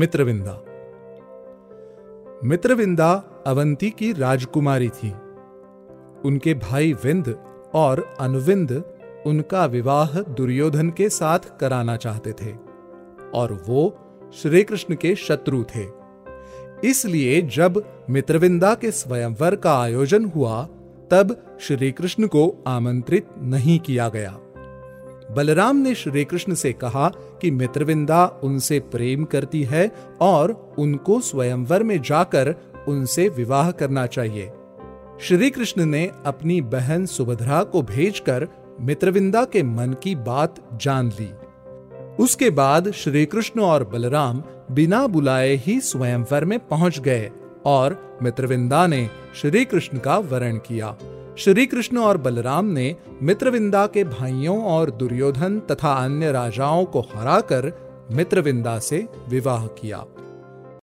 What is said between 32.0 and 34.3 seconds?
जाकर उनसे विवाह करना